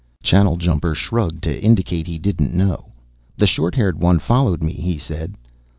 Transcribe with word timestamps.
Channeljumper 0.23 0.95
shrugged 0.95 1.43
to 1.43 1.61
indicate 1.63 2.07
he 2.07 2.17
didn't 2.17 2.55
know. 2.55 2.85
"The 3.37 3.45
short 3.45 3.75
haired 3.75 4.01
one 4.01 4.17
followed 4.17 4.63
me," 4.63 4.73
he 4.73 4.97
said. 4.97 5.35